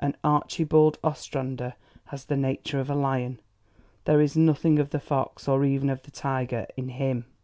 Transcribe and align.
And 0.00 0.16
Archibald 0.24 0.98
Ostrander 1.04 1.74
has 2.06 2.24
the 2.24 2.36
nature 2.36 2.80
of 2.80 2.90
a 2.90 2.96
lion. 2.96 3.38
There 4.06 4.20
is 4.20 4.36
nothing 4.36 4.80
of 4.80 4.90
the 4.90 4.98
fox 4.98 5.46
or 5.46 5.64
even 5.64 5.88
of 5.88 6.02
the 6.02 6.10
tiger 6.10 6.66
in 6.76 6.88
HIM. 6.88 7.26